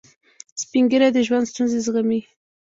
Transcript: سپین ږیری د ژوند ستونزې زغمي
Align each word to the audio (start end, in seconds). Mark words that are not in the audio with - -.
سپین 0.61 0.83
ږیری 0.91 1.09
د 1.13 1.17
ژوند 1.27 1.49
ستونزې 1.51 1.79
زغمي 1.85 2.21